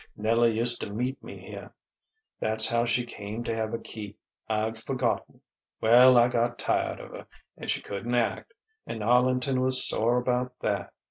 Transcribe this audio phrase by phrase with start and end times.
[0.17, 1.75] Nella used to meet me here.
[2.39, 4.17] That's how she came to have a key.
[4.49, 5.41] I'd forgotten....
[5.79, 8.55] Well, I got tired of her, and she couldn't act,
[8.87, 10.91] and Arlington was sore about that.